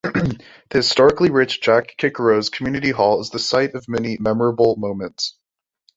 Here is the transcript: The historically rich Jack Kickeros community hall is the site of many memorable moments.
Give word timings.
The 0.03 0.39
historically 0.71 1.29
rich 1.29 1.61
Jack 1.61 1.93
Kickeros 1.99 2.51
community 2.51 2.89
hall 2.89 3.21
is 3.21 3.29
the 3.29 3.37
site 3.37 3.75
of 3.75 3.87
many 3.87 4.17
memorable 4.19 4.75
moments. 4.75 5.37